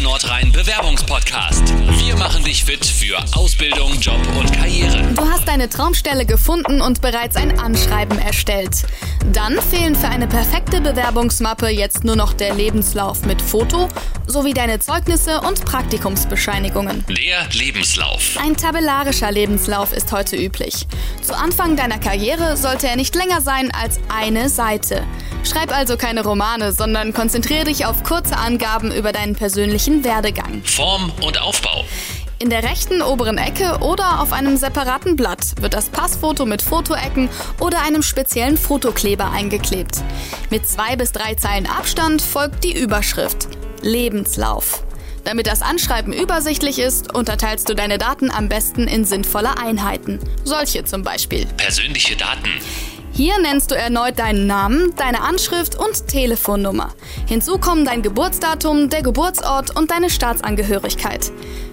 Nordrhein 0.00 0.51
Bewerbungspodcast. 0.62 1.74
Wir 1.98 2.14
machen 2.14 2.44
dich 2.44 2.62
fit 2.62 2.86
für 2.86 3.18
Ausbildung, 3.36 3.98
Job 3.98 4.20
und 4.38 4.52
Karriere. 4.52 5.12
Du 5.12 5.28
hast 5.28 5.48
deine 5.48 5.68
Traumstelle 5.68 6.24
gefunden 6.24 6.80
und 6.80 7.00
bereits 7.00 7.34
ein 7.34 7.58
Anschreiben 7.58 8.16
erstellt. 8.20 8.84
Dann 9.32 9.60
fehlen 9.60 9.96
für 9.96 10.06
eine 10.06 10.28
perfekte 10.28 10.80
Bewerbungsmappe 10.80 11.66
jetzt 11.66 12.04
nur 12.04 12.14
noch 12.14 12.32
der 12.32 12.54
Lebenslauf 12.54 13.24
mit 13.26 13.42
Foto 13.42 13.88
sowie 14.28 14.54
deine 14.54 14.78
Zeugnisse 14.78 15.40
und 15.40 15.64
Praktikumsbescheinigungen. 15.64 17.04
Der 17.08 17.48
Lebenslauf. 17.52 18.36
Ein 18.40 18.56
tabellarischer 18.56 19.32
Lebenslauf 19.32 19.92
ist 19.92 20.12
heute 20.12 20.36
üblich. 20.36 20.86
Zu 21.22 21.36
Anfang 21.36 21.76
deiner 21.76 21.98
Karriere 21.98 22.56
sollte 22.56 22.86
er 22.86 22.94
nicht 22.94 23.16
länger 23.16 23.40
sein 23.40 23.72
als 23.72 23.98
eine 24.08 24.48
Seite. 24.48 25.02
Schreib 25.44 25.76
also 25.76 25.96
keine 25.96 26.22
Romane, 26.22 26.72
sondern 26.72 27.12
konzentriere 27.12 27.64
dich 27.64 27.84
auf 27.84 28.04
kurze 28.04 28.36
Angaben 28.36 28.92
über 28.92 29.10
deinen 29.10 29.34
persönlichen 29.34 30.04
Werdegang. 30.04 30.51
Form 30.64 31.12
und 31.22 31.40
Aufbau. 31.40 31.84
In 32.38 32.50
der 32.50 32.64
rechten 32.64 33.02
oberen 33.02 33.38
Ecke 33.38 33.78
oder 33.82 34.20
auf 34.20 34.32
einem 34.32 34.56
separaten 34.56 35.14
Blatt 35.14 35.62
wird 35.62 35.74
das 35.74 35.90
Passfoto 35.90 36.44
mit 36.44 36.60
Fotoecken 36.60 37.30
oder 37.60 37.82
einem 37.82 38.02
speziellen 38.02 38.56
Fotokleber 38.56 39.30
eingeklebt. 39.30 40.02
Mit 40.50 40.66
zwei 40.66 40.96
bis 40.96 41.12
drei 41.12 41.36
Zeilen 41.36 41.66
Abstand 41.66 42.20
folgt 42.20 42.64
die 42.64 42.76
Überschrift 42.76 43.46
Lebenslauf. 43.80 44.82
Damit 45.24 45.46
das 45.46 45.62
Anschreiben 45.62 46.12
übersichtlich 46.12 46.80
ist, 46.80 47.14
unterteilst 47.14 47.68
du 47.68 47.74
deine 47.74 47.98
Daten 47.98 48.30
am 48.30 48.48
besten 48.48 48.88
in 48.88 49.04
sinnvolle 49.04 49.56
Einheiten. 49.56 50.18
Solche 50.42 50.84
zum 50.84 51.04
Beispiel. 51.04 51.46
Persönliche 51.56 52.16
Daten. 52.16 52.50
Hier 53.14 53.38
nennst 53.38 53.70
du 53.70 53.74
erneut 53.74 54.18
deinen 54.18 54.46
Namen, 54.46 54.94
deine 54.96 55.20
Anschrift 55.20 55.76
und 55.78 56.08
Telefonnummer. 56.08 56.94
Hinzu 57.26 57.58
kommen 57.58 57.84
dein 57.84 58.00
Geburtsdatum, 58.00 58.88
der 58.88 59.02
Geburtsort 59.02 59.76
und 59.76 59.90
deine 59.90 60.08
Staatsangehörigkeit. 60.08 61.30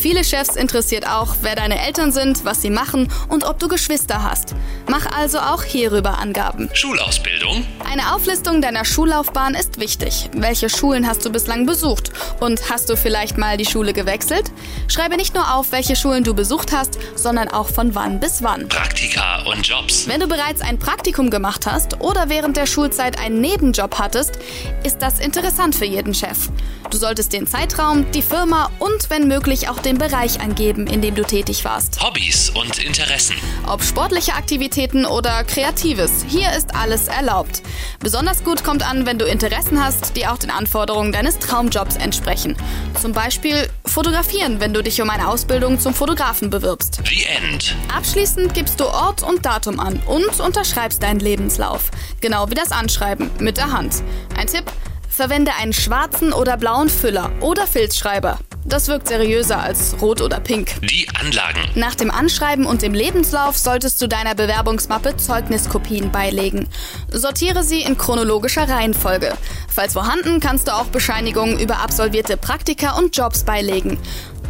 Viele 0.00 0.24
Chefs 0.24 0.56
interessiert 0.56 1.06
auch, 1.06 1.36
wer 1.42 1.54
deine 1.54 1.78
Eltern 1.78 2.10
sind, 2.10 2.46
was 2.46 2.62
sie 2.62 2.70
machen 2.70 3.12
und 3.28 3.44
ob 3.44 3.58
du 3.58 3.68
Geschwister 3.68 4.22
hast. 4.22 4.54
Mach 4.88 5.04
also 5.14 5.38
auch 5.38 5.62
hierüber 5.62 6.18
Angaben. 6.18 6.70
Schulausbildung. 6.72 7.66
Eine 7.84 8.14
Auflistung 8.14 8.62
deiner 8.62 8.86
Schullaufbahn 8.86 9.54
ist 9.54 9.78
wichtig. 9.78 10.30
Welche 10.32 10.70
Schulen 10.70 11.06
hast 11.06 11.26
du 11.26 11.30
bislang 11.30 11.66
besucht? 11.66 12.12
Und 12.40 12.70
hast 12.70 12.88
du 12.88 12.96
vielleicht 12.96 13.36
mal 13.36 13.58
die 13.58 13.66
Schule 13.66 13.92
gewechselt? 13.92 14.50
Schreibe 14.88 15.18
nicht 15.18 15.34
nur 15.34 15.54
auf, 15.54 15.70
welche 15.70 15.96
Schulen 15.96 16.24
du 16.24 16.32
besucht 16.32 16.72
hast, 16.72 16.98
sondern 17.14 17.48
auch 17.48 17.68
von 17.68 17.94
wann 17.94 18.20
bis 18.20 18.42
wann. 18.42 18.68
Praktika 18.68 19.42
und 19.42 19.68
Jobs. 19.68 20.08
Wenn 20.08 20.20
du 20.20 20.28
bereits 20.28 20.62
ein 20.62 20.78
Praktikum 21.20 21.30
gemacht 21.30 21.66
hast 21.66 22.00
oder 22.00 22.30
während 22.30 22.56
der 22.56 22.64
Schulzeit 22.64 23.18
einen 23.18 23.42
Nebenjob 23.42 23.98
hattest, 23.98 24.38
ist 24.84 25.02
das 25.02 25.18
interessant 25.20 25.74
für 25.74 25.84
jeden 25.84 26.14
Chef. 26.14 26.48
Du 26.90 26.96
solltest 26.96 27.32
den 27.32 27.46
Zeitraum, 27.46 28.10
die 28.10 28.20
Firma 28.20 28.68
und 28.80 29.10
wenn 29.10 29.28
möglich 29.28 29.68
auch 29.68 29.78
den 29.78 29.96
Bereich 29.96 30.40
angeben, 30.40 30.88
in 30.88 31.00
dem 31.00 31.14
du 31.14 31.22
tätig 31.22 31.64
warst. 31.64 32.02
Hobbys 32.02 32.50
und 32.50 32.84
Interessen. 32.84 33.36
Ob 33.68 33.84
sportliche 33.84 34.34
Aktivitäten 34.34 35.06
oder 35.06 35.44
Kreatives, 35.44 36.24
hier 36.26 36.50
ist 36.52 36.74
alles 36.74 37.06
erlaubt. 37.06 37.62
Besonders 38.00 38.42
gut 38.42 38.64
kommt 38.64 38.84
an, 38.84 39.06
wenn 39.06 39.18
du 39.18 39.24
Interessen 39.24 39.82
hast, 39.82 40.16
die 40.16 40.26
auch 40.26 40.36
den 40.36 40.50
Anforderungen 40.50 41.12
deines 41.12 41.38
Traumjobs 41.38 41.94
entsprechen. 41.94 42.56
Zum 43.00 43.12
Beispiel 43.12 43.68
fotografieren, 43.86 44.58
wenn 44.58 44.74
du 44.74 44.82
dich 44.82 45.00
um 45.00 45.10
eine 45.10 45.28
Ausbildung 45.28 45.78
zum 45.78 45.94
Fotografen 45.94 46.50
bewirbst. 46.50 47.02
The 47.06 47.24
End. 47.24 47.76
Abschließend 47.94 48.52
gibst 48.52 48.80
du 48.80 48.86
Ort 48.86 49.22
und 49.22 49.46
Datum 49.46 49.78
an 49.78 50.02
und 50.06 50.40
unterschreibst 50.40 51.04
deinen 51.04 51.20
Lebenslauf. 51.20 51.92
Genau 52.20 52.50
wie 52.50 52.54
das 52.54 52.72
Anschreiben 52.72 53.30
mit 53.38 53.58
der 53.58 53.70
Hand. 53.70 54.02
Ein 54.36 54.48
Tipp, 54.48 54.64
verwende 55.10 55.52
einen 55.60 55.72
schwarzen 55.72 56.32
oder 56.32 56.56
blauen 56.56 56.88
Füller 56.88 57.30
oder 57.40 57.66
Filzschreiber. 57.66 58.38
Das 58.64 58.88
wirkt 58.88 59.08
seriöser 59.08 59.58
als 59.58 59.96
rot 60.02 60.20
oder 60.20 60.38
pink. 60.38 60.80
Die 60.82 61.08
Anlagen. 61.18 61.60
Nach 61.74 61.94
dem 61.94 62.10
Anschreiben 62.10 62.66
und 62.66 62.82
dem 62.82 62.92
Lebenslauf 62.92 63.56
solltest 63.56 64.00
du 64.02 64.06
deiner 64.06 64.34
Bewerbungsmappe 64.34 65.16
Zeugniskopien 65.16 66.12
beilegen. 66.12 66.68
Sortiere 67.10 67.64
sie 67.64 67.80
in 67.80 67.96
chronologischer 67.96 68.68
Reihenfolge. 68.68 69.32
Falls 69.68 69.94
vorhanden, 69.94 70.40
kannst 70.40 70.68
du 70.68 70.74
auch 70.74 70.86
Bescheinigungen 70.86 71.58
über 71.58 71.78
absolvierte 71.78 72.36
Praktika 72.36 72.98
und 72.98 73.16
Jobs 73.16 73.44
beilegen. 73.44 73.98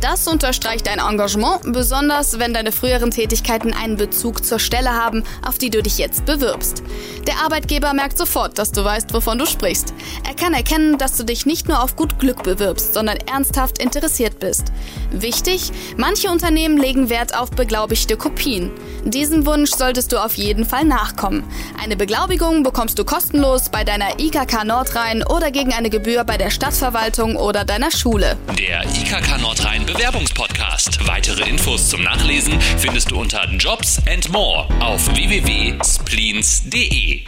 Das 0.00 0.26
unterstreicht 0.26 0.86
dein 0.86 0.98
Engagement, 0.98 1.60
besonders 1.74 2.38
wenn 2.38 2.54
deine 2.54 2.72
früheren 2.72 3.10
Tätigkeiten 3.10 3.74
einen 3.74 3.98
Bezug 3.98 4.44
zur 4.44 4.58
Stelle 4.58 4.92
haben, 4.94 5.24
auf 5.46 5.58
die 5.58 5.68
du 5.68 5.82
dich 5.82 5.98
jetzt 5.98 6.24
bewirbst. 6.24 6.82
Der 7.26 7.36
Arbeitgeber 7.44 7.92
merkt 7.92 8.16
sofort, 8.16 8.58
dass 8.58 8.72
du 8.72 8.82
weißt, 8.82 9.12
wovon 9.12 9.38
du 9.38 9.44
sprichst. 9.44 9.92
Er 10.26 10.34
kann 10.34 10.54
erkennen, 10.54 10.96
dass 10.96 11.18
du 11.18 11.24
dich 11.24 11.44
nicht 11.44 11.68
nur 11.68 11.82
auf 11.82 11.96
gut 11.96 12.18
Glück 12.18 12.42
bewirbst, 12.42 12.94
sondern 12.94 13.18
ernsthaft 13.30 13.78
interessiert 13.82 14.38
bist. 14.38 14.72
Wichtig, 15.10 15.70
manche 15.98 16.30
Unternehmen 16.30 16.78
legen 16.78 17.10
Wert 17.10 17.36
auf 17.36 17.50
beglaubigte 17.50 18.16
Kopien. 18.16 18.70
Diesem 19.04 19.44
Wunsch 19.44 19.72
solltest 19.72 20.12
du 20.12 20.24
auf 20.24 20.34
jeden 20.34 20.64
Fall 20.64 20.86
nachkommen. 20.86 21.44
Eine 21.82 21.96
Beglaubigung 21.96 22.62
bekommst 22.62 22.98
du 22.98 23.04
kostenlos 23.04 23.68
bei 23.68 23.84
deiner 23.84 24.18
IKK 24.18 24.64
Nordrhein 24.64 25.22
oder 25.26 25.50
gegen 25.50 25.74
eine 25.74 25.90
Gebühr 25.90 26.24
bei 26.24 26.38
der 26.38 26.50
Stadtverwaltung 26.50 27.36
oder 27.36 27.66
deiner 27.66 27.90
Schule. 27.90 28.38
Der 28.58 28.82
IKK 28.84 29.38
Nordrhein 29.40 29.84
Bewerbungspodcast. 29.92 31.04
Weitere 31.08 31.48
Infos 31.48 31.88
zum 31.88 32.04
Nachlesen 32.04 32.60
findest 32.60 33.10
du 33.10 33.18
unter 33.18 33.44
Jobs 33.50 34.00
and 34.08 34.30
More 34.30 34.68
auf 34.80 35.04
www.spleens.de. 35.16 37.24